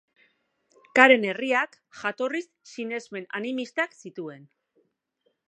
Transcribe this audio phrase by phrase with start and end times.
[0.99, 4.51] Karen herriak jatorriz sinesmen animistak zituen.